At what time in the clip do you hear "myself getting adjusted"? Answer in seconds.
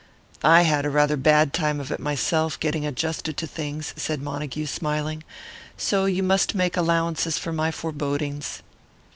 1.99-3.37